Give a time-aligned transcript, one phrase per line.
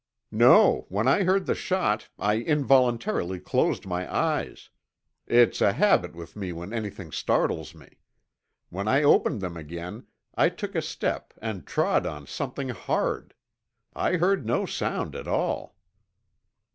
[0.31, 4.71] "No, when I heard the shot I involuntarily closed my eyes.
[5.27, 7.99] It's a habit with me when anything startles me.
[8.71, 13.35] When I opened them again I took a step and trod on something hard.
[13.93, 15.75] I heard no sound at all."